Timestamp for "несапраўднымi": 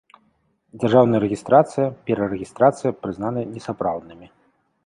3.55-4.27